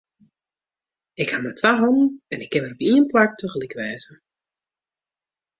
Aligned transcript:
Ik 1.21 1.29
haw 1.31 1.41
mar 1.43 1.55
twa 1.57 1.71
hannen 1.81 2.11
en 2.33 2.41
ik 2.43 2.49
kin 2.51 2.63
mar 2.63 2.75
op 2.75 2.81
ien 2.89 3.05
plak 3.11 3.31
tagelyk 3.39 3.73
wêze. 3.79 4.13